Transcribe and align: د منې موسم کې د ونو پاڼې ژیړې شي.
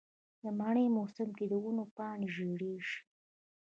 د 0.41 0.43
منې 0.59 0.85
موسم 0.97 1.29
کې 1.37 1.45
د 1.51 1.53
ونو 1.63 1.83
پاڼې 1.95 2.27
ژیړې 2.35 2.73
شي. 2.87 2.99